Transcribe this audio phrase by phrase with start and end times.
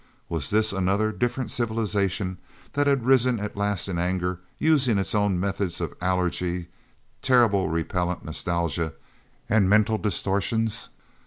[0.29, 2.39] Was this another, different civilization,
[2.73, 6.69] that had risen at last in anger, using its own methods of allergy,
[7.21, 8.93] terrible repellant nostalgia,
[9.47, 10.89] and mental distortions?